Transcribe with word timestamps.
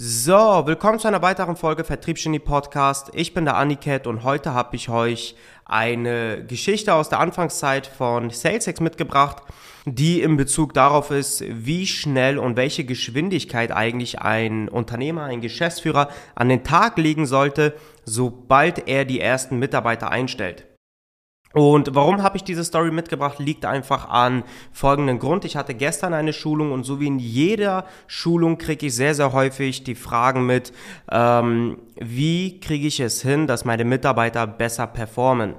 So, 0.00 0.62
willkommen 0.64 1.00
zu 1.00 1.08
einer 1.08 1.22
weiteren 1.22 1.56
Folge 1.56 1.82
Vertriebsgenie 1.82 2.38
Podcast. 2.38 3.10
Ich 3.14 3.34
bin 3.34 3.44
der 3.44 3.56
Aniket 3.56 4.06
und 4.06 4.22
heute 4.22 4.54
habe 4.54 4.76
ich 4.76 4.90
euch 4.90 5.34
eine 5.64 6.44
Geschichte 6.46 6.94
aus 6.94 7.08
der 7.08 7.18
Anfangszeit 7.18 7.88
von 7.88 8.30
SalesX 8.30 8.78
mitgebracht, 8.78 9.42
die 9.86 10.22
in 10.22 10.36
Bezug 10.36 10.72
darauf 10.72 11.10
ist, 11.10 11.42
wie 11.48 11.84
schnell 11.88 12.38
und 12.38 12.56
welche 12.56 12.84
Geschwindigkeit 12.84 13.72
eigentlich 13.72 14.20
ein 14.20 14.68
Unternehmer, 14.68 15.24
ein 15.24 15.40
Geschäftsführer 15.40 16.10
an 16.36 16.48
den 16.48 16.62
Tag 16.62 16.96
legen 16.96 17.26
sollte, 17.26 17.74
sobald 18.04 18.86
er 18.86 19.04
die 19.04 19.18
ersten 19.18 19.58
Mitarbeiter 19.58 20.12
einstellt. 20.12 20.67
Und 21.54 21.94
warum 21.94 22.22
habe 22.22 22.36
ich 22.36 22.44
diese 22.44 22.62
Story 22.62 22.90
mitgebracht, 22.90 23.38
liegt 23.38 23.64
einfach 23.64 24.08
an 24.08 24.44
folgenden 24.70 25.18
Grund. 25.18 25.44
Ich 25.44 25.56
hatte 25.56 25.74
gestern 25.74 26.12
eine 26.12 26.32
Schulung 26.32 26.72
und 26.72 26.84
so 26.84 27.00
wie 27.00 27.06
in 27.06 27.18
jeder 27.18 27.86
Schulung 28.06 28.58
kriege 28.58 28.86
ich 28.86 28.94
sehr, 28.94 29.14
sehr 29.14 29.32
häufig 29.32 29.82
die 29.82 29.94
Fragen 29.94 30.44
mit, 30.44 30.72
ähm, 31.10 31.78
wie 31.96 32.60
kriege 32.60 32.86
ich 32.86 33.00
es 33.00 33.22
hin, 33.22 33.46
dass 33.46 33.64
meine 33.64 33.84
Mitarbeiter 33.84 34.46
besser 34.46 34.86
performen. 34.86 35.54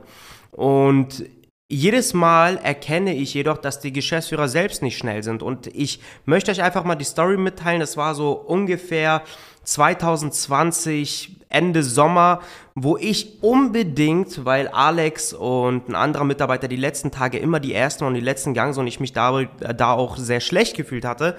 Und 0.51 1.25
jedes 1.71 2.15
Mal 2.15 2.57
erkenne 2.57 3.15
ich 3.15 3.35
jedoch, 3.35 3.57
dass 3.57 3.79
die 3.79 3.93
Geschäftsführer 3.93 4.47
selbst 4.47 4.81
nicht 4.81 4.97
schnell 4.97 5.21
sind. 5.21 5.43
Und 5.43 5.67
ich 5.67 6.01
möchte 6.25 6.49
euch 6.49 6.63
einfach 6.63 6.83
mal 6.83 6.95
die 6.95 7.05
Story 7.05 7.37
mitteilen. 7.37 7.79
Das 7.79 7.95
war 7.95 8.15
so 8.15 8.31
ungefähr 8.31 9.21
2020, 9.63 11.37
Ende 11.49 11.81
Sommer, 11.81 12.41
wo 12.75 12.95
ich 12.97 13.41
unbedingt, 13.41 14.45
weil 14.45 14.67
Alex 14.67 15.33
und 15.33 15.89
ein 15.89 15.95
anderer 15.95 16.23
Mitarbeiter 16.23 16.67
die 16.67 16.75
letzten 16.75 17.11
Tage 17.11 17.39
immer 17.39 17.59
die 17.59 17.73
ersten 17.73 18.03
und 18.03 18.13
die 18.13 18.19
letzten 18.19 18.53
Gangs 18.53 18.77
und 18.77 18.85
ich 18.85 18.99
mich 18.99 19.13
da, 19.13 19.43
da 19.43 19.93
auch 19.93 20.17
sehr 20.17 20.41
schlecht 20.41 20.77
gefühlt 20.77 21.05
hatte, 21.05 21.37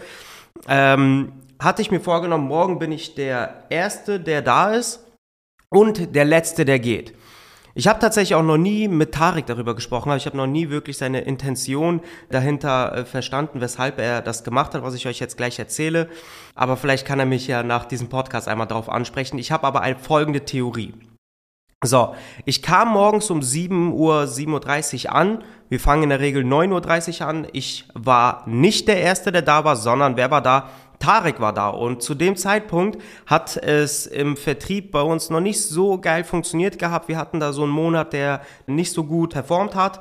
ähm, 0.68 1.32
hatte 1.60 1.82
ich 1.82 1.90
mir 1.90 2.00
vorgenommen, 2.00 2.48
morgen 2.48 2.78
bin 2.78 2.90
ich 2.90 3.14
der 3.14 3.64
Erste, 3.68 4.18
der 4.18 4.42
da 4.42 4.72
ist 4.72 5.06
und 5.68 6.14
der 6.14 6.24
Letzte, 6.24 6.64
der 6.64 6.80
geht. 6.80 7.14
Ich 7.74 7.86
habe 7.86 8.00
tatsächlich 8.00 8.34
auch 8.34 8.42
noch 8.42 8.56
nie 8.56 8.88
mit 8.88 9.12
Tarek 9.12 9.46
darüber 9.46 9.74
gesprochen, 9.74 10.10
aber 10.10 10.16
ich 10.16 10.26
habe 10.26 10.36
noch 10.36 10.46
nie 10.46 10.70
wirklich 10.70 10.98
seine 10.98 11.20
Intention 11.20 12.00
dahinter 12.30 12.94
äh, 12.94 13.04
verstanden, 13.04 13.60
weshalb 13.60 13.98
er 13.98 14.22
das 14.22 14.42
gemacht 14.42 14.74
hat, 14.74 14.82
was 14.82 14.94
ich 14.94 15.06
euch 15.06 15.20
jetzt 15.20 15.36
gleich 15.36 15.58
erzähle. 15.58 16.08
Aber 16.54 16.76
vielleicht 16.76 17.06
kann 17.06 17.20
er 17.20 17.26
mich 17.26 17.46
ja 17.46 17.62
nach 17.62 17.84
diesem 17.84 18.08
Podcast 18.08 18.48
einmal 18.48 18.66
darauf 18.66 18.88
ansprechen. 18.88 19.38
Ich 19.38 19.52
habe 19.52 19.66
aber 19.66 19.82
eine 19.82 19.96
folgende 19.96 20.44
Theorie. 20.44 20.94
So, 21.82 22.14
ich 22.44 22.60
kam 22.60 22.88
morgens 22.88 23.30
um 23.30 23.40
7 23.40 23.94
Uhr, 23.94 24.24
7.30 24.24 25.06
Uhr 25.06 25.14
an. 25.14 25.44
Wir 25.70 25.80
fangen 25.80 26.02
in 26.02 26.08
der 26.10 26.20
Regel 26.20 26.44
9.30 26.44 27.22
Uhr 27.22 27.26
an. 27.26 27.46
Ich 27.52 27.88
war 27.94 28.42
nicht 28.46 28.86
der 28.86 29.00
Erste, 29.00 29.32
der 29.32 29.40
da 29.40 29.64
war, 29.64 29.76
sondern 29.76 30.16
wer 30.16 30.30
war 30.30 30.42
da? 30.42 30.68
Tarek 31.00 31.40
war 31.40 31.52
da 31.52 31.70
und 31.70 32.02
zu 32.02 32.14
dem 32.14 32.36
Zeitpunkt 32.36 33.02
hat 33.26 33.56
es 33.56 34.06
im 34.06 34.36
Vertrieb 34.36 34.92
bei 34.92 35.02
uns 35.02 35.30
noch 35.30 35.40
nicht 35.40 35.60
so 35.60 35.98
geil 35.98 36.24
funktioniert 36.24 36.78
gehabt. 36.78 37.08
Wir 37.08 37.16
hatten 37.16 37.40
da 37.40 37.52
so 37.52 37.64
einen 37.64 37.72
Monat, 37.72 38.12
der 38.12 38.42
nicht 38.66 38.92
so 38.92 39.04
gut 39.04 39.32
performt 39.32 39.74
hat. 39.74 40.00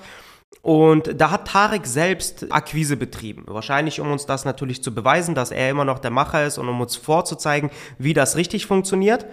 Und 0.61 1.19
da 1.19 1.31
hat 1.31 1.47
Tarek 1.47 1.87
selbst 1.87 2.51
Akquise 2.51 2.97
betrieben. 2.97 3.45
Wahrscheinlich, 3.47 4.01
um 4.01 4.11
uns 4.11 4.25
das 4.25 4.43
natürlich 4.43 4.83
zu 4.83 4.93
beweisen, 4.93 5.33
dass 5.33 5.51
er 5.51 5.69
immer 5.69 5.85
noch 5.85 5.99
der 5.99 6.11
Macher 6.11 6.45
ist 6.45 6.57
und 6.57 6.67
um 6.67 6.81
uns 6.81 6.97
vorzuzeigen, 6.97 7.69
wie 7.97 8.13
das 8.13 8.35
richtig 8.35 8.65
funktioniert. 8.65 9.25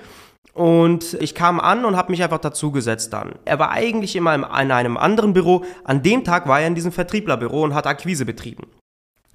Und 0.53 1.15
ich 1.15 1.35
kam 1.35 1.59
an 1.59 1.85
und 1.85 1.97
habe 1.97 2.13
mich 2.13 2.23
einfach 2.23 2.39
dazugesetzt 2.39 3.13
dann. 3.13 3.35
Er 3.45 3.59
war 3.59 3.73
eigentlich 3.73 4.15
immer 4.15 4.35
in 4.35 4.45
einem 4.45 4.97
anderen 4.97 5.33
Büro. 5.33 5.65
An 5.83 6.03
dem 6.03 6.23
Tag 6.23 6.47
war 6.47 6.61
er 6.61 6.69
in 6.69 6.77
diesem 6.77 6.93
Vertrieblerbüro 6.93 7.65
und 7.65 7.75
hat 7.75 7.89
Akquise 7.89 8.25
betrieben. 8.25 8.69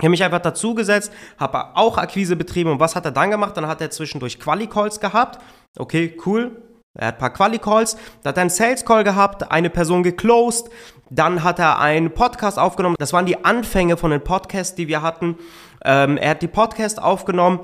Ich 0.02 0.06
habe 0.06 0.10
mich 0.10 0.24
einfach 0.24 0.40
dazugesetzt, 0.40 1.14
habe 1.38 1.76
auch 1.76 2.00
Akquise 2.00 2.36
betrieben 2.36 2.72
und 2.72 2.80
was 2.80 2.96
hat 2.96 3.06
er 3.06 3.12
dann 3.12 3.30
gemacht? 3.30 3.56
Dann 3.56 3.68
hat 3.68 3.82
er 3.82 3.92
zwischendurch 3.92 4.40
Quali-Calls 4.40 5.00
gehabt. 5.00 5.40
Okay, 5.78 6.18
cool. 6.26 6.60
Er 6.96 7.10
hat 7.10 7.16
ein 7.16 7.20
paar 7.20 7.30
Quali-Calls, 7.30 7.98
dann 8.24 8.32
hat 8.32 8.38
er 8.38 8.42
einen 8.42 8.50
Sales-Call 8.50 9.04
gehabt, 9.04 9.52
eine 9.52 9.70
Person 9.70 10.02
geclosed, 10.02 10.72
dann 11.12 11.44
hat 11.44 11.60
er 11.60 11.78
einen 11.78 12.16
Podcast 12.16 12.58
aufgenommen. 12.58 12.96
Das 12.98 13.14
waren 13.14 13.28
die 13.28 13.46
Anfänge 13.46 13.96
von 13.96 14.10
den 14.10 14.24
Podcasts, 14.24 14.74
die 14.74 14.88
wir 14.88 15.04
hatten. 15.04 15.38
Ähm, 15.86 16.18
er 16.18 16.32
hat 16.32 16.42
die 16.42 16.48
Podcast 16.48 17.00
aufgenommen, 17.00 17.60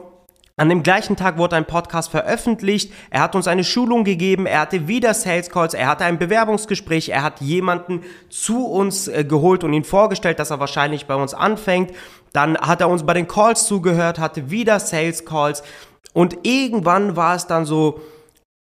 an 0.59 0.69
dem 0.69 0.81
gleichen 0.81 1.15
Tag 1.15 1.37
wurde 1.37 1.55
ein 1.55 1.65
Podcast 1.65 2.09
veröffentlicht. 2.09 2.91
Er 3.11 3.21
hat 3.21 3.35
uns 3.35 3.47
eine 3.47 3.63
Schulung 3.63 4.03
gegeben. 4.03 4.47
Er 4.47 4.61
hatte 4.61 4.87
wieder 4.87 5.13
Sales 5.13 5.51
Calls. 5.51 5.75
Er 5.75 5.87
hatte 5.87 6.03
ein 6.03 6.17
Bewerbungsgespräch. 6.17 7.09
Er 7.09 7.21
hat 7.21 7.41
jemanden 7.41 8.01
zu 8.29 8.65
uns 8.65 9.07
äh, 9.07 9.23
geholt 9.23 9.63
und 9.63 9.73
ihn 9.73 9.83
vorgestellt, 9.83 10.39
dass 10.39 10.49
er 10.49 10.59
wahrscheinlich 10.59 11.05
bei 11.05 11.13
uns 11.13 11.35
anfängt. 11.35 11.91
Dann 12.33 12.57
hat 12.57 12.81
er 12.81 12.89
uns 12.89 13.05
bei 13.05 13.13
den 13.13 13.27
Calls 13.27 13.67
zugehört, 13.67 14.17
hatte 14.17 14.49
wieder 14.49 14.79
Sales 14.79 15.25
Calls. 15.25 15.61
Und 16.13 16.39
irgendwann 16.41 17.15
war 17.15 17.35
es 17.35 17.45
dann 17.45 17.65
so 17.65 18.01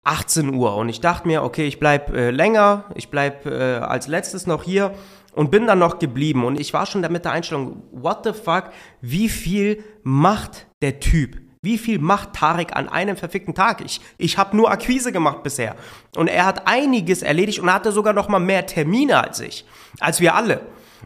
18 0.03 0.53
Uhr. 0.53 0.75
Und 0.75 0.89
ich 0.89 0.99
dachte 0.99 1.29
mir, 1.29 1.43
okay, 1.43 1.65
ich 1.65 1.79
bleib 1.79 2.13
äh, 2.13 2.29
länger. 2.29 2.83
Ich 2.95 3.09
bleib 3.09 3.45
äh, 3.45 3.77
als 3.77 4.07
letztes 4.07 4.47
noch 4.47 4.63
hier 4.63 4.93
und 5.33 5.49
bin 5.49 5.65
dann 5.65 5.79
noch 5.79 5.99
geblieben. 5.99 6.43
Und 6.43 6.59
ich 6.59 6.73
war 6.73 6.85
schon 6.87 7.01
da 7.01 7.07
mit 7.07 7.23
der 7.23 7.31
Einstellung, 7.31 7.83
what 7.93 8.25
the 8.25 8.33
fuck, 8.33 8.65
wie 8.99 9.29
viel 9.29 9.81
macht 10.03 10.67
der 10.81 10.99
Typ? 10.99 11.44
Wie 11.65 11.79
viel 11.79 11.99
macht 11.99 12.33
Tarek 12.33 12.75
an 12.75 12.87
einem 12.87 13.17
verfickten 13.17 13.55
Tag? 13.55 13.83
Ich, 13.83 13.99
ich 14.17 14.37
habe 14.37 14.55
nur 14.55 14.69
Akquise 14.71 15.11
gemacht 15.11 15.41
bisher. 15.41 15.75
Und 16.15 16.27
er 16.27 16.45
hat 16.45 16.67
einiges 16.67 17.23
erledigt 17.23 17.59
und 17.59 17.73
hatte 17.73 17.91
sogar 17.91 18.13
noch 18.13 18.29
mal 18.29 18.39
mehr 18.39 18.67
Termine 18.67 19.21
als 19.21 19.39
ich. 19.39 19.65
Als 19.99 20.19
wir 20.19 20.35
alle. 20.35 20.61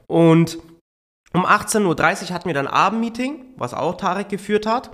Und 0.06 0.60
um 1.34 1.46
18.30 1.46 1.86
Uhr 1.86 2.36
hatten 2.36 2.48
wir 2.48 2.54
dann 2.54 2.68
Abendmeeting, 2.68 3.46
was 3.56 3.74
auch 3.74 3.96
Tarek 3.96 4.28
geführt 4.28 4.66
hat. 4.66 4.92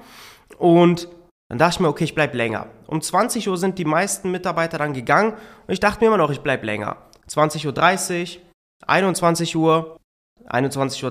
Und 0.60 1.10
dann 1.50 1.58
dachte 1.58 1.76
ich 1.76 1.80
mir, 1.80 1.88
okay, 1.88 2.04
ich 2.04 2.16
bleib 2.16 2.36
länger. 2.36 2.68
Um 2.86 3.02
20 3.02 3.50
Uhr 3.50 3.58
sind 3.58 3.80
die 3.80 3.86
meisten 3.86 4.32
Mitarbeiter 4.32 4.78
dann 4.78 4.94
gegangen 4.94 5.34
und 5.34 5.74
ich 5.74 5.80
dachte 5.80 6.02
mir 6.02 6.08
immer 6.08 6.18
noch, 6.18 6.30
ich 6.30 6.42
bleib 6.42 6.64
länger. 6.64 6.98
20.30 7.28 8.38
Uhr, 8.38 8.42
21 8.88 9.56
Uhr, 9.56 9.98
21.30 10.48 11.04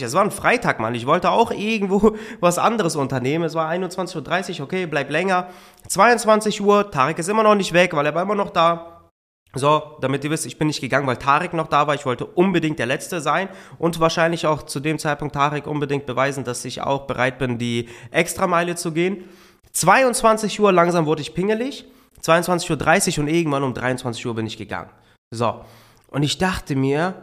Uhr, 0.00 0.06
es 0.06 0.14
war 0.14 0.24
ein 0.24 0.30
Freitag, 0.30 0.80
Mann. 0.80 0.94
Ich 0.94 1.06
wollte 1.06 1.30
auch 1.30 1.52
irgendwo 1.52 2.16
was 2.40 2.58
anderes 2.58 2.96
unternehmen. 2.96 3.44
Es 3.44 3.54
war 3.54 3.70
21.30 3.70 4.58
Uhr, 4.58 4.64
okay, 4.64 4.86
bleib 4.86 5.10
länger. 5.10 5.48
22 5.88 6.60
Uhr, 6.60 6.90
Tarek 6.90 7.18
ist 7.18 7.28
immer 7.28 7.42
noch 7.42 7.54
nicht 7.54 7.72
weg, 7.72 7.94
weil 7.94 8.06
er 8.06 8.14
war 8.14 8.22
immer 8.22 8.34
noch 8.34 8.50
da. 8.50 9.10
So, 9.54 9.96
damit 10.00 10.22
ihr 10.22 10.30
wisst, 10.30 10.46
ich 10.46 10.58
bin 10.58 10.68
nicht 10.68 10.80
gegangen, 10.80 11.08
weil 11.08 11.16
Tarek 11.16 11.54
noch 11.54 11.66
da 11.66 11.86
war. 11.86 11.94
Ich 11.94 12.06
wollte 12.06 12.24
unbedingt 12.24 12.78
der 12.78 12.86
Letzte 12.86 13.20
sein 13.20 13.48
und 13.78 13.98
wahrscheinlich 13.98 14.46
auch 14.46 14.62
zu 14.62 14.78
dem 14.78 14.98
Zeitpunkt 14.98 15.34
Tarek 15.34 15.66
unbedingt 15.66 16.06
beweisen, 16.06 16.44
dass 16.44 16.64
ich 16.64 16.82
auch 16.82 17.06
bereit 17.06 17.38
bin, 17.38 17.58
die 17.58 17.88
Extrameile 18.12 18.76
zu 18.76 18.92
gehen. 18.92 19.24
22 19.72 20.60
Uhr, 20.60 20.72
langsam 20.72 21.06
wurde 21.06 21.22
ich 21.22 21.34
pingelig. 21.34 21.84
22.30 22.22 23.18
Uhr 23.18 23.24
und 23.24 23.28
irgendwann 23.28 23.64
um 23.64 23.74
23 23.74 24.24
Uhr 24.26 24.34
bin 24.34 24.46
ich 24.46 24.56
gegangen. 24.56 24.90
So, 25.32 25.64
und 26.08 26.22
ich 26.22 26.38
dachte 26.38 26.76
mir, 26.76 27.14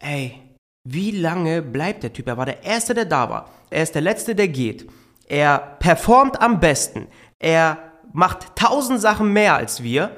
ey, 0.00 0.45
wie 0.88 1.10
lange 1.10 1.62
bleibt 1.62 2.04
der 2.04 2.12
Typ? 2.12 2.28
Er 2.28 2.36
war 2.36 2.46
der 2.46 2.62
Erste, 2.62 2.94
der 2.94 3.06
da 3.06 3.28
war. 3.28 3.50
Er 3.70 3.82
ist 3.82 3.94
der 3.96 4.02
Letzte, 4.02 4.36
der 4.36 4.46
geht. 4.46 4.86
Er 5.26 5.58
performt 5.80 6.40
am 6.40 6.60
besten. 6.60 7.08
Er 7.40 7.78
macht 8.12 8.54
tausend 8.54 9.00
Sachen 9.00 9.32
mehr 9.32 9.56
als 9.56 9.82
wir. 9.82 10.12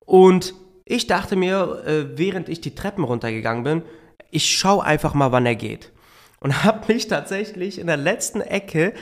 Und 0.00 0.54
ich 0.84 1.06
dachte 1.06 1.34
mir, 1.34 1.82
äh, 1.86 2.18
während 2.18 2.50
ich 2.50 2.60
die 2.60 2.74
Treppen 2.74 3.04
runtergegangen 3.04 3.64
bin, 3.64 3.82
ich 4.30 4.50
schaue 4.50 4.84
einfach 4.84 5.14
mal, 5.14 5.32
wann 5.32 5.46
er 5.46 5.54
geht. 5.54 5.92
Und 6.40 6.64
habe 6.64 6.92
mich 6.92 7.08
tatsächlich 7.08 7.78
in 7.78 7.86
der 7.86 7.96
letzten 7.96 8.42
Ecke 8.42 8.92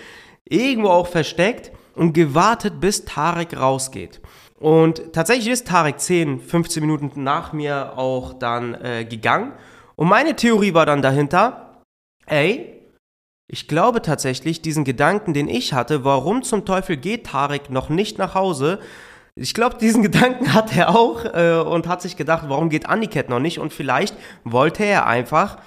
irgendwo 0.44 0.90
auch 0.90 1.08
versteckt 1.08 1.72
und 1.96 2.12
gewartet, 2.12 2.80
bis 2.80 3.04
Tarek 3.04 3.58
rausgeht. 3.58 4.20
Und 4.60 5.12
tatsächlich 5.12 5.48
ist 5.48 5.66
Tarek 5.66 5.98
10, 5.98 6.38
15 6.38 6.82
Minuten 6.82 7.24
nach 7.24 7.52
mir 7.52 7.98
auch 7.98 8.34
dann 8.34 8.74
äh, 8.74 9.04
gegangen. 9.04 9.52
Und 10.00 10.08
meine 10.08 10.34
Theorie 10.34 10.72
war 10.72 10.86
dann 10.86 11.02
dahinter, 11.02 11.82
ey, 12.24 12.80
ich 13.52 13.68
glaube 13.68 14.00
tatsächlich, 14.00 14.62
diesen 14.62 14.82
Gedanken, 14.86 15.34
den 15.34 15.46
ich 15.46 15.74
hatte, 15.74 16.04
warum 16.04 16.42
zum 16.42 16.64
Teufel 16.64 16.96
geht 16.96 17.26
Tarek 17.26 17.68
noch 17.68 17.90
nicht 17.90 18.16
nach 18.16 18.34
Hause? 18.34 18.78
Ich 19.34 19.52
glaube, 19.52 19.76
diesen 19.76 20.02
Gedanken 20.10 20.54
hat 20.54 20.74
er 20.74 20.96
auch 20.96 21.26
äh, 21.26 21.60
und 21.60 21.86
hat 21.86 22.00
sich 22.00 22.16
gedacht, 22.16 22.44
warum 22.48 22.70
geht 22.70 22.88
Aniket 22.88 23.28
noch 23.28 23.40
nicht? 23.40 23.58
Und 23.58 23.74
vielleicht 23.74 24.16
wollte 24.42 24.84
er 24.84 25.06
einfach 25.06 25.58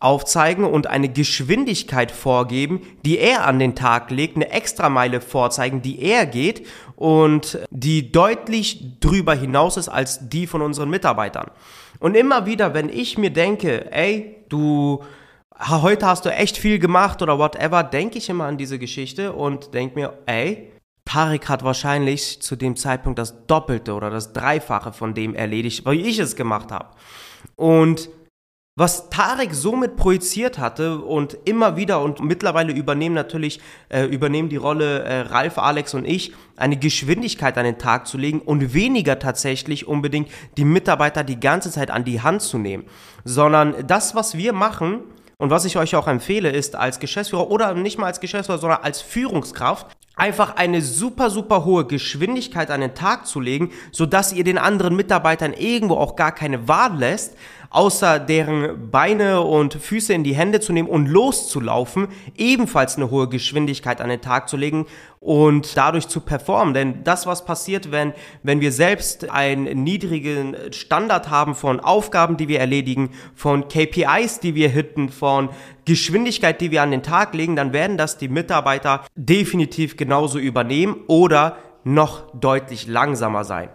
aufzeigen 0.00 0.64
und 0.64 0.86
eine 0.86 1.08
Geschwindigkeit 1.08 2.10
vorgeben, 2.10 2.82
die 3.04 3.18
er 3.18 3.46
an 3.46 3.58
den 3.58 3.74
Tag 3.74 4.10
legt, 4.10 4.36
eine 4.36 4.50
Extrameile 4.50 5.20
vorzeigen, 5.20 5.82
die 5.82 6.00
er 6.02 6.26
geht 6.26 6.66
und 6.96 7.58
die 7.70 8.12
deutlich 8.12 9.00
drüber 9.00 9.34
hinaus 9.34 9.76
ist 9.76 9.88
als 9.88 10.28
die 10.28 10.46
von 10.46 10.62
unseren 10.62 10.90
Mitarbeitern. 10.90 11.50
Und 11.98 12.16
immer 12.16 12.46
wieder, 12.46 12.74
wenn 12.74 12.88
ich 12.88 13.18
mir 13.18 13.30
denke, 13.30 13.90
ey, 13.92 14.36
du, 14.48 15.02
heute 15.58 16.06
hast 16.06 16.24
du 16.24 16.30
echt 16.30 16.56
viel 16.56 16.78
gemacht 16.78 17.20
oder 17.22 17.38
whatever, 17.38 17.82
denke 17.82 18.18
ich 18.18 18.28
immer 18.28 18.44
an 18.44 18.56
diese 18.56 18.78
Geschichte 18.78 19.32
und 19.32 19.74
denke 19.74 19.98
mir, 19.98 20.18
ey, 20.26 20.70
Tarek 21.04 21.48
hat 21.48 21.64
wahrscheinlich 21.64 22.42
zu 22.42 22.54
dem 22.54 22.76
Zeitpunkt 22.76 23.18
das 23.18 23.46
Doppelte 23.46 23.94
oder 23.94 24.10
das 24.10 24.32
Dreifache 24.34 24.92
von 24.92 25.14
dem 25.14 25.34
erledigt, 25.34 25.84
weil 25.86 25.98
ich 26.06 26.18
es 26.18 26.36
gemacht 26.36 26.70
habe. 26.70 26.90
Und 27.56 28.10
was 28.78 29.10
Tarek 29.10 29.54
somit 29.54 29.96
projiziert 29.96 30.60
hatte 30.60 31.00
und 31.00 31.36
immer 31.44 31.76
wieder 31.76 32.00
und 32.00 32.20
mittlerweile 32.20 32.72
übernehmen 32.72 33.14
natürlich, 33.14 33.60
äh, 33.88 34.04
übernehmen 34.04 34.48
die 34.48 34.56
Rolle 34.56 35.00
äh, 35.00 35.20
Ralf, 35.22 35.58
Alex 35.58 35.94
und 35.94 36.04
ich, 36.04 36.32
eine 36.56 36.76
Geschwindigkeit 36.76 37.58
an 37.58 37.64
den 37.64 37.78
Tag 37.78 38.06
zu 38.06 38.18
legen 38.18 38.40
und 38.40 38.74
weniger 38.74 39.18
tatsächlich 39.18 39.88
unbedingt 39.88 40.28
die 40.56 40.64
Mitarbeiter 40.64 41.24
die 41.24 41.40
ganze 41.40 41.72
Zeit 41.72 41.90
an 41.90 42.04
die 42.04 42.22
Hand 42.22 42.40
zu 42.40 42.56
nehmen, 42.56 42.84
sondern 43.24 43.84
das, 43.84 44.14
was 44.14 44.36
wir 44.36 44.52
machen, 44.52 45.00
und 45.40 45.50
was 45.50 45.64
ich 45.64 45.76
euch 45.76 45.94
auch 45.94 46.08
empfehle, 46.08 46.50
ist 46.50 46.74
als 46.74 46.98
Geschäftsführer 46.98 47.48
oder 47.48 47.72
nicht 47.74 47.96
mal 47.96 48.06
als 48.06 48.18
Geschäftsführer, 48.18 48.58
sondern 48.58 48.82
als 48.82 49.00
Führungskraft 49.00 49.86
einfach 50.18 50.56
eine 50.56 50.82
super, 50.82 51.30
super 51.30 51.64
hohe 51.64 51.86
Geschwindigkeit 51.86 52.70
an 52.70 52.80
den 52.80 52.94
Tag 52.94 53.26
zu 53.26 53.40
legen, 53.40 53.70
sodass 53.92 54.32
ihr 54.32 54.44
den 54.44 54.58
anderen 54.58 54.96
Mitarbeitern 54.96 55.52
irgendwo 55.52 55.94
auch 55.94 56.16
gar 56.16 56.32
keine 56.32 56.68
Wahl 56.68 56.98
lässt, 56.98 57.36
außer 57.70 58.18
deren 58.18 58.90
Beine 58.90 59.42
und 59.42 59.74
Füße 59.74 60.12
in 60.12 60.24
die 60.24 60.34
Hände 60.34 60.60
zu 60.60 60.72
nehmen 60.72 60.88
und 60.88 61.06
loszulaufen, 61.06 62.08
ebenfalls 62.36 62.96
eine 62.96 63.10
hohe 63.10 63.28
Geschwindigkeit 63.28 64.00
an 64.00 64.08
den 64.08 64.20
Tag 64.20 64.48
zu 64.48 64.56
legen 64.56 64.86
und 65.20 65.76
dadurch 65.76 66.08
zu 66.08 66.20
performen. 66.20 66.72
Denn 66.72 67.04
das, 67.04 67.26
was 67.26 67.44
passiert, 67.44 67.90
wenn, 67.90 68.14
wenn 68.42 68.60
wir 68.60 68.72
selbst 68.72 69.30
einen 69.30 69.82
niedrigen 69.82 70.56
Standard 70.70 71.28
haben 71.28 71.54
von 71.54 71.80
Aufgaben, 71.80 72.36
die 72.36 72.48
wir 72.48 72.60
erledigen, 72.60 73.10
von 73.34 73.68
KPIs, 73.68 74.40
die 74.40 74.54
wir 74.54 74.70
hitten, 74.70 75.10
von 75.10 75.50
Geschwindigkeit, 75.88 76.60
die 76.60 76.70
wir 76.70 76.82
an 76.82 76.90
den 76.90 77.02
Tag 77.02 77.32
legen, 77.34 77.56
dann 77.56 77.72
werden 77.72 77.96
das 77.96 78.18
die 78.18 78.28
Mitarbeiter 78.28 79.04
definitiv 79.16 79.96
genauso 79.96 80.38
übernehmen 80.38 80.96
oder 81.06 81.56
noch 81.82 82.24
deutlich 82.38 82.86
langsamer 82.86 83.44
sein. 83.44 83.70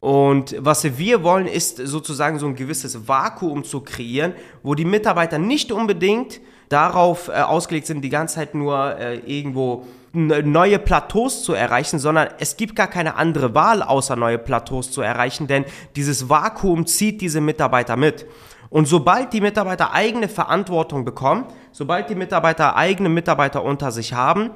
Und 0.00 0.54
was 0.58 0.98
wir 0.98 1.22
wollen, 1.22 1.46
ist 1.46 1.78
sozusagen 1.78 2.38
so 2.38 2.46
ein 2.46 2.54
gewisses 2.54 3.08
Vakuum 3.08 3.64
zu 3.64 3.80
kreieren, 3.80 4.34
wo 4.62 4.74
die 4.74 4.84
Mitarbeiter 4.84 5.38
nicht 5.38 5.72
unbedingt 5.72 6.40
darauf 6.68 7.28
äh, 7.28 7.32
ausgelegt 7.32 7.86
sind, 7.86 8.02
die 8.02 8.10
ganze 8.10 8.34
Zeit 8.36 8.54
nur 8.54 8.98
äh, 8.98 9.16
irgendwo 9.18 9.86
neue 10.12 10.78
Plateaus 10.78 11.42
zu 11.42 11.52
erreichen, 11.52 11.98
sondern 11.98 12.28
es 12.38 12.56
gibt 12.56 12.74
gar 12.74 12.86
keine 12.86 13.16
andere 13.16 13.54
Wahl, 13.54 13.82
außer 13.82 14.16
neue 14.16 14.38
Plateaus 14.38 14.90
zu 14.90 15.02
erreichen, 15.02 15.46
denn 15.46 15.66
dieses 15.94 16.30
Vakuum 16.30 16.86
zieht 16.86 17.20
diese 17.20 17.42
Mitarbeiter 17.42 17.96
mit. 17.96 18.26
Und 18.68 18.86
sobald 18.86 19.32
die 19.32 19.40
Mitarbeiter 19.40 19.92
eigene 19.92 20.28
Verantwortung 20.28 21.04
bekommen, 21.04 21.46
sobald 21.72 22.10
die 22.10 22.14
Mitarbeiter 22.14 22.76
eigene 22.76 23.08
Mitarbeiter 23.08 23.62
unter 23.64 23.92
sich 23.92 24.12
haben, 24.12 24.50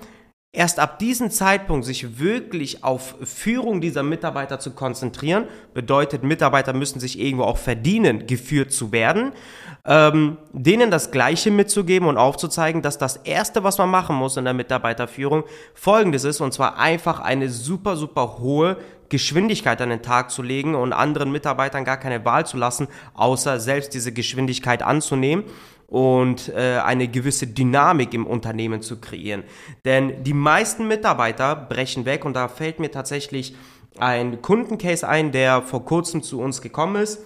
Erst 0.53 0.81
ab 0.81 0.99
diesem 0.99 1.31
Zeitpunkt 1.31 1.85
sich 1.85 2.19
wirklich 2.19 2.83
auf 2.83 3.15
Führung 3.23 3.81
dieser 3.81 4.03
Mitarbeiter 4.03 4.59
zu 4.59 4.73
konzentrieren, 4.73 5.45
bedeutet, 5.75 6.25
Mitarbeiter 6.25 6.73
müssen 6.73 6.99
sich 6.99 7.21
irgendwo 7.21 7.45
auch 7.45 7.57
verdienen, 7.57 8.27
geführt 8.27 8.73
zu 8.73 8.91
werden, 8.91 9.31
ähm, 9.85 10.39
denen 10.53 10.91
das 10.91 11.13
Gleiche 11.13 11.53
mitzugeben 11.53 12.09
und 12.09 12.17
aufzuzeigen, 12.17 12.83
dass 12.83 12.99
das 12.99 13.19
Erste, 13.19 13.63
was 13.63 13.79
man 13.79 13.91
machen 13.91 14.17
muss 14.17 14.37
in 14.37 14.45
der 14.45 14.53
Mitarbeiterführung, 14.53 15.45
folgendes 15.75 16.25
ist, 16.25 16.41
und 16.41 16.53
zwar 16.53 16.79
einfach 16.81 17.21
eine 17.21 17.49
super, 17.49 17.95
super 17.95 18.39
hohe 18.41 18.77
Geschwindigkeit 19.09 19.81
an 19.81 19.91
den 19.91 20.03
Tag 20.03 20.33
zu 20.33 20.43
legen 20.43 20.75
und 20.75 20.93
anderen 20.93 21.31
Mitarbeitern 21.31 21.85
gar 21.85 21.97
keine 21.97 22.25
Wahl 22.25 22.45
zu 22.45 22.57
lassen, 22.57 22.89
außer 23.15 23.61
selbst 23.61 23.95
diese 23.95 24.11
Geschwindigkeit 24.11 24.83
anzunehmen 24.83 25.45
und 25.91 26.49
äh, 26.51 26.79
eine 26.79 27.09
gewisse 27.09 27.49
Dynamik 27.49 28.15
im 28.15 28.27
Unternehmen 28.27 28.81
zu 28.81 29.01
kreieren. 29.01 29.43
Denn 29.85 30.23
die 30.23 30.33
meisten 30.33 30.89
Mitarbeiter 30.89 31.57
brechen 31.57 32.05
weg 32.07 32.25
und 32.25 32.35
da 32.35 32.49
fällt 32.49 32.79
mir 32.79 32.91
tatsächlich 32.91 33.55
ein 33.99 34.41
Kundencase 34.41 35.07
ein, 35.07 35.33
der 35.33 35.63
vor 35.63 35.85
kurzem 35.85 36.23
zu 36.23 36.41
uns 36.41 36.63
gekommen 36.63 37.03
ist 37.03 37.21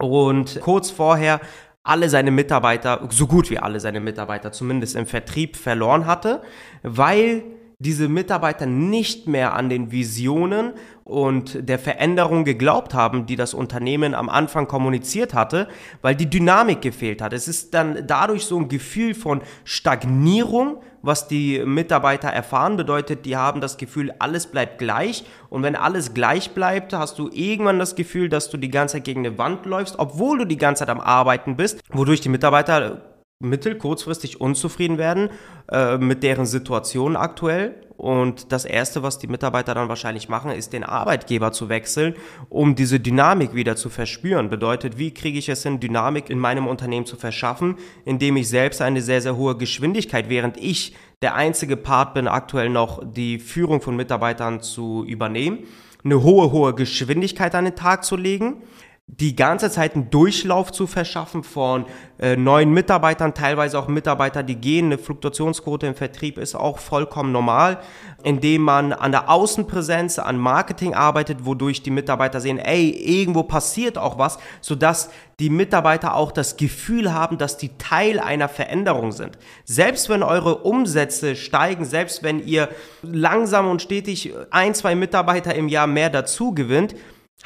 und 0.00 0.60
kurz 0.60 0.90
vorher 0.90 1.40
alle 1.82 2.08
seine 2.08 2.30
Mitarbeiter, 2.30 3.08
so 3.10 3.26
gut 3.26 3.50
wie 3.50 3.58
alle 3.58 3.80
seine 3.80 3.98
Mitarbeiter 3.98 4.52
zumindest 4.52 4.94
im 4.94 5.06
Vertrieb 5.06 5.56
verloren 5.56 6.06
hatte, 6.06 6.42
weil 6.82 7.42
diese 7.80 8.08
Mitarbeiter 8.08 8.66
nicht 8.66 9.28
mehr 9.28 9.54
an 9.54 9.68
den 9.68 9.92
Visionen 9.92 10.72
und 11.04 11.68
der 11.68 11.78
Veränderung 11.78 12.44
geglaubt 12.44 12.92
haben, 12.92 13.26
die 13.26 13.36
das 13.36 13.54
Unternehmen 13.54 14.16
am 14.16 14.28
Anfang 14.28 14.66
kommuniziert 14.66 15.32
hatte, 15.32 15.68
weil 16.02 16.16
die 16.16 16.28
Dynamik 16.28 16.82
gefehlt 16.82 17.22
hat. 17.22 17.32
Es 17.32 17.46
ist 17.46 17.74
dann 17.74 18.04
dadurch 18.04 18.46
so 18.46 18.58
ein 18.58 18.68
Gefühl 18.68 19.14
von 19.14 19.42
Stagnierung, 19.62 20.78
was 21.02 21.28
die 21.28 21.64
Mitarbeiter 21.64 22.28
erfahren, 22.28 22.76
bedeutet, 22.76 23.24
die 23.24 23.36
haben 23.36 23.60
das 23.60 23.76
Gefühl, 23.76 24.12
alles 24.18 24.48
bleibt 24.48 24.78
gleich 24.78 25.24
und 25.48 25.62
wenn 25.62 25.76
alles 25.76 26.14
gleich 26.14 26.50
bleibt, 26.50 26.92
hast 26.92 27.16
du 27.20 27.30
irgendwann 27.32 27.78
das 27.78 27.94
Gefühl, 27.94 28.28
dass 28.28 28.50
du 28.50 28.56
die 28.56 28.72
ganze 28.72 28.94
Zeit 28.94 29.04
gegen 29.04 29.24
eine 29.24 29.38
Wand 29.38 29.66
läufst, 29.66 30.00
obwohl 30.00 30.38
du 30.38 30.46
die 30.46 30.58
ganze 30.58 30.80
Zeit 30.80 30.90
am 30.90 31.00
Arbeiten 31.00 31.54
bist, 31.54 31.80
wodurch 31.90 32.20
die 32.20 32.28
Mitarbeiter 32.28 33.07
mittel-, 33.40 33.76
kurzfristig 33.76 34.40
unzufrieden 34.40 34.98
werden 34.98 35.30
äh, 35.70 35.96
mit 35.98 36.22
deren 36.22 36.46
Situation 36.46 37.16
aktuell. 37.16 37.74
Und 37.96 38.52
das 38.52 38.64
Erste, 38.64 39.02
was 39.02 39.18
die 39.18 39.26
Mitarbeiter 39.26 39.74
dann 39.74 39.88
wahrscheinlich 39.88 40.28
machen, 40.28 40.52
ist 40.52 40.72
den 40.72 40.84
Arbeitgeber 40.84 41.50
zu 41.50 41.68
wechseln, 41.68 42.14
um 42.48 42.76
diese 42.76 43.00
Dynamik 43.00 43.54
wieder 43.54 43.74
zu 43.74 43.90
verspüren. 43.90 44.50
Bedeutet, 44.50 44.98
wie 44.98 45.12
kriege 45.12 45.38
ich 45.38 45.48
es 45.48 45.64
hin, 45.64 45.80
Dynamik 45.80 46.30
in 46.30 46.38
meinem 46.38 46.68
Unternehmen 46.68 47.06
zu 47.06 47.16
verschaffen, 47.16 47.76
indem 48.04 48.36
ich 48.36 48.48
selbst 48.48 48.82
eine 48.82 49.02
sehr, 49.02 49.20
sehr 49.20 49.36
hohe 49.36 49.56
Geschwindigkeit, 49.56 50.28
während 50.28 50.56
ich 50.56 50.94
der 51.22 51.34
einzige 51.34 51.76
Part 51.76 52.14
bin, 52.14 52.28
aktuell 52.28 52.68
noch 52.68 53.02
die 53.04 53.40
Führung 53.40 53.80
von 53.80 53.96
Mitarbeitern 53.96 54.62
zu 54.62 55.04
übernehmen, 55.04 55.64
eine 56.04 56.22
hohe, 56.22 56.52
hohe 56.52 56.74
Geschwindigkeit 56.74 57.56
an 57.56 57.64
den 57.64 57.74
Tag 57.74 58.04
zu 58.04 58.14
legen 58.14 58.62
die 59.10 59.34
ganze 59.34 59.70
Zeit 59.70 59.94
einen 59.94 60.10
Durchlauf 60.10 60.70
zu 60.70 60.86
verschaffen 60.86 61.42
von 61.42 61.86
äh, 62.18 62.36
neuen 62.36 62.72
Mitarbeitern, 62.72 63.32
teilweise 63.32 63.78
auch 63.78 63.88
Mitarbeiter, 63.88 64.42
die 64.42 64.56
gehen. 64.56 64.86
Eine 64.86 64.98
Fluktuationsquote 64.98 65.86
im 65.86 65.94
Vertrieb 65.94 66.36
ist 66.36 66.54
auch 66.54 66.78
vollkommen 66.78 67.32
normal, 67.32 67.78
indem 68.22 68.62
man 68.62 68.92
an 68.92 69.10
der 69.10 69.30
Außenpräsenz, 69.30 70.18
an 70.18 70.36
Marketing 70.36 70.92
arbeitet, 70.92 71.46
wodurch 71.46 71.82
die 71.82 71.90
Mitarbeiter 71.90 72.40
sehen, 72.40 72.58
ey, 72.58 72.90
irgendwo 72.90 73.44
passiert 73.44 73.96
auch 73.96 74.18
was, 74.18 74.38
sodass 74.60 75.10
die 75.40 75.50
Mitarbeiter 75.50 76.14
auch 76.14 76.30
das 76.30 76.58
Gefühl 76.58 77.14
haben, 77.14 77.38
dass 77.38 77.56
die 77.56 77.78
Teil 77.78 78.20
einer 78.20 78.48
Veränderung 78.48 79.12
sind. 79.12 79.38
Selbst 79.64 80.10
wenn 80.10 80.22
eure 80.22 80.58
Umsätze 80.58 81.34
steigen, 81.34 81.86
selbst 81.86 82.22
wenn 82.22 82.46
ihr 82.46 82.68
langsam 83.02 83.70
und 83.70 83.80
stetig 83.80 84.34
ein, 84.50 84.74
zwei 84.74 84.94
Mitarbeiter 84.94 85.54
im 85.54 85.68
Jahr 85.68 85.86
mehr 85.86 86.10
dazu 86.10 86.52
gewinnt, 86.52 86.94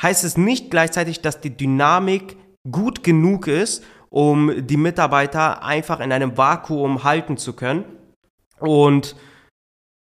heißt 0.00 0.24
es 0.24 0.36
nicht 0.36 0.70
gleichzeitig, 0.70 1.20
dass 1.20 1.40
die 1.40 1.56
Dynamik 1.56 2.36
gut 2.70 3.02
genug 3.02 3.46
ist, 3.46 3.84
um 4.08 4.66
die 4.66 4.76
Mitarbeiter 4.76 5.62
einfach 5.62 6.00
in 6.00 6.12
einem 6.12 6.36
Vakuum 6.36 7.02
halten 7.02 7.36
zu 7.36 7.54
können. 7.54 7.84
Und 8.58 9.16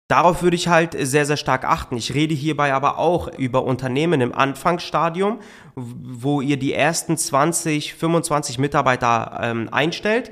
darauf 0.09 0.43
würde 0.43 0.57
ich 0.57 0.69
halt 0.69 0.97
sehr, 0.99 1.27
sehr 1.27 1.37
stark 1.37 1.65
achten. 1.65 1.97
Ich 1.97 2.15
rede 2.15 2.35
hierbei 2.35 2.73
aber 2.73 2.99
auch 2.99 3.29
über 3.39 3.65
Unternehmen 3.65 4.21
im 4.21 4.35
Anfangsstadium, 4.35 5.41
wo 5.75 6.41
ihr 6.41 6.59
die 6.59 6.73
ersten 6.73 7.17
20, 7.17 7.95
25 7.95 8.59
Mitarbeiter 8.59 9.41
ähm, 9.43 9.69
einstellt. 9.73 10.31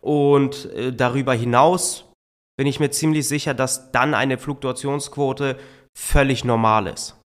Und 0.00 0.72
äh, 0.72 0.92
darüber 0.92 1.34
hinaus 1.34 2.06
bin 2.56 2.66
ich 2.66 2.80
mir 2.80 2.90
ziemlich 2.90 3.28
sicher, 3.28 3.54
dass 3.54 3.92
dann 3.92 4.14
eine 4.14 4.38
Fluktuationsquote 4.38 5.58
völlig 5.94 6.44
normal 6.44 6.86
ist. 6.88 7.21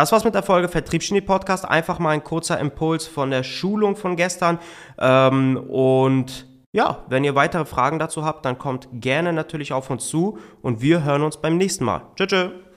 Das 0.00 0.12
war's 0.12 0.24
mit 0.24 0.34
der 0.34 0.42
Folge 0.42 0.68
Vertriebsgenie 0.68 1.20
Podcast. 1.20 1.68
Einfach 1.68 1.98
mal 1.98 2.12
ein 2.12 2.24
kurzer 2.24 2.58
Impuls 2.58 3.06
von 3.06 3.30
der 3.30 3.42
Schulung 3.42 3.96
von 3.96 4.16
gestern. 4.16 4.58
Ähm, 4.98 5.58
und 5.58 6.46
ja, 6.72 7.04
wenn 7.10 7.22
ihr 7.22 7.34
weitere 7.34 7.66
Fragen 7.66 7.98
dazu 7.98 8.24
habt, 8.24 8.46
dann 8.46 8.56
kommt 8.56 8.88
gerne 8.92 9.34
natürlich 9.34 9.74
auf 9.74 9.90
uns 9.90 10.08
zu 10.08 10.38
und 10.62 10.80
wir 10.80 11.04
hören 11.04 11.20
uns 11.20 11.36
beim 11.36 11.58
nächsten 11.58 11.84
Mal. 11.84 12.00
Tschüss. 12.16 12.28
tschüss. 12.28 12.69